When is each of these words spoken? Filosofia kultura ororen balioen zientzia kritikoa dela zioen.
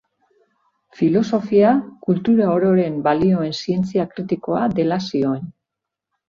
Filosofia 1.01 1.73
kultura 2.07 2.47
ororen 2.53 2.97
balioen 3.09 3.53
zientzia 3.65 4.07
kritikoa 4.15 4.65
dela 4.81 4.99
zioen. 5.13 5.47